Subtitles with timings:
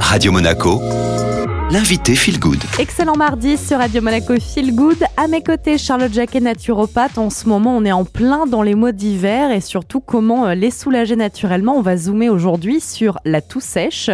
[0.00, 0.80] Radio Monaco,
[1.70, 2.62] l'invité Feel Good.
[2.78, 5.04] Excellent mardi sur Radio Monaco Feel Good.
[5.16, 7.18] À mes côtés, Charlotte Jacquet, naturopathe.
[7.18, 10.54] En ce moment, on est en plein dans les mois d'hiver et surtout comment euh,
[10.54, 11.76] les soulager naturellement.
[11.76, 14.10] On va zoomer aujourd'hui sur la toux sèche.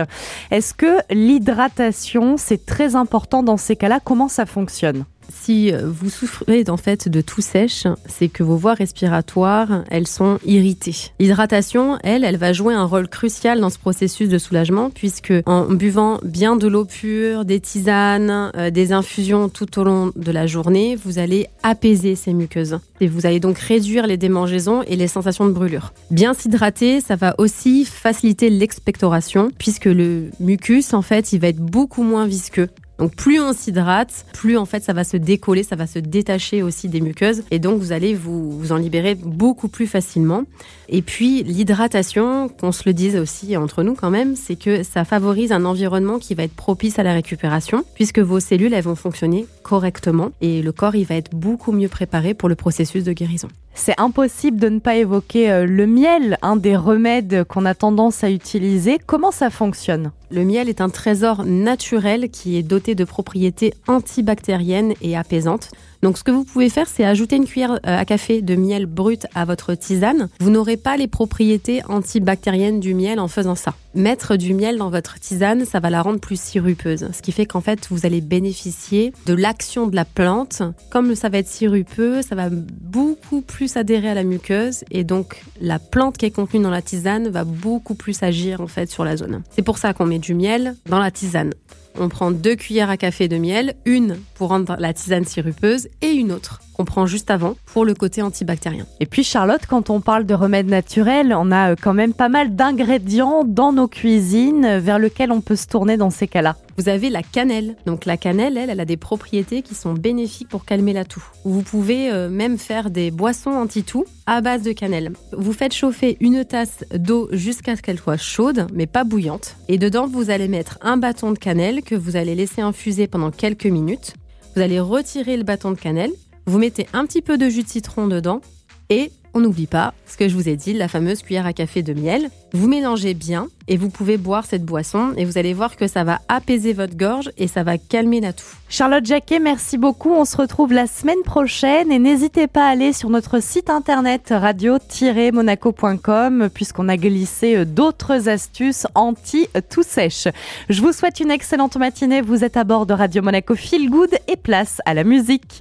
[0.50, 4.00] Est-ce que l'hydratation, c'est très important dans ces cas-là?
[4.02, 5.04] Comment ça fonctionne?
[5.30, 10.06] Si euh, vous souffrez en fait de toux sèche, c'est que vos voies respiratoires, elles
[10.06, 11.12] sont irritées.
[11.18, 15.66] L'hydratation, elle, elle va jouer un rôle crucial dans ce processus de soulagement puisque en
[15.66, 20.46] buvant bien de l'eau pure, des tisanes, euh, des infusions tout au long de la
[20.46, 25.08] journée, vous allez apaiser ces muqueuses et vous allez donc réduire les démangeaisons et les
[25.08, 25.92] sensations de brûlure.
[26.10, 31.60] Bien s'hydrater, ça va aussi faciliter l'expectoration puisque le mucus en fait, il va être
[31.60, 32.68] beaucoup moins visqueux
[33.02, 36.62] donc plus on s'hydrate, plus en fait ça va se décoller, ça va se détacher
[36.62, 40.44] aussi des muqueuses et donc vous allez vous, vous en libérer beaucoup plus facilement.
[40.88, 45.04] Et puis l'hydratation, qu'on se le dise aussi entre nous quand même, c'est que ça
[45.04, 48.94] favorise un environnement qui va être propice à la récupération puisque vos cellules elles vont
[48.94, 53.12] fonctionner correctement et le corps il va être beaucoup mieux préparé pour le processus de
[53.12, 53.48] guérison.
[53.74, 58.22] C'est impossible de ne pas évoquer euh, le miel, un des remèdes qu'on a tendance
[58.22, 58.98] à utiliser.
[59.04, 60.12] Comment ça fonctionne?
[60.30, 65.70] Le miel est un trésor naturel qui est doté de propriétés antibactériennes et apaisantes.
[66.02, 68.86] Donc ce que vous pouvez faire, c'est ajouter une cuillère euh, à café de miel
[68.86, 70.28] brut à votre tisane.
[70.40, 73.74] Vous n'aurez pas les propriétés antibactériennes du miel en faisant ça.
[73.94, 77.44] Mettre du miel dans votre tisane, ça va la rendre plus sirupeuse, ce qui fait
[77.46, 80.62] qu'en fait, vous allez bénéficier de l'action de la plante.
[80.90, 85.42] Comme ça va être sirupeux, ça va beaucoup plus adhérer à la muqueuse et donc
[85.60, 89.04] la plante qui est contenue dans la tisane va beaucoup plus agir en fait sur
[89.04, 89.42] la zone.
[89.50, 91.52] C'est pour ça qu'on met du miel dans la tisane.
[91.98, 96.12] On prend deux cuillères à café de miel, une pour rendre la tisane sirupeuse et
[96.12, 98.86] une autre qu'on prend juste avant pour le côté antibactérien.
[98.98, 102.28] Et puis Charlotte, quand on parle de remèdes naturels, on a euh, quand même pas
[102.28, 106.56] mal d'ingrédients dans nos cuisines vers lesquels on peut se tourner dans ces cas-là.
[106.78, 107.76] Vous avez la cannelle.
[107.86, 111.22] Donc la cannelle, elle, elle a des propriétés qui sont bénéfiques pour calmer la toux.
[111.44, 115.12] Vous pouvez euh, même faire des boissons anti-toux à base de cannelle.
[115.32, 119.56] Vous faites chauffer une tasse d'eau jusqu'à ce qu'elle soit chaude, mais pas bouillante.
[119.68, 123.30] Et dedans, vous allez mettre un bâton de cannelle que vous allez laisser infuser pendant
[123.30, 124.14] quelques minutes.
[124.54, 126.10] Vous allez retirer le bâton de cannelle,
[126.46, 128.40] vous mettez un petit peu de jus de citron dedans
[128.88, 131.82] et on n'oublie pas ce que je vous ai dit, la fameuse cuillère à café
[131.82, 132.28] de miel.
[132.52, 136.04] Vous mélangez bien et vous pouvez boire cette boisson et vous allez voir que ça
[136.04, 138.44] va apaiser votre gorge et ça va calmer la toux.
[138.68, 140.10] Charlotte Jacquet, merci beaucoup.
[140.10, 144.34] On se retrouve la semaine prochaine et n'hésitez pas à aller sur notre site internet
[144.36, 150.28] radio-monaco.com puisqu'on a glissé euh, d'autres astuces anti-tout sèche.
[150.68, 152.20] Je vous souhaite une excellente matinée.
[152.20, 155.60] Vous êtes à bord de Radio Monaco Feel Good et place à la musique.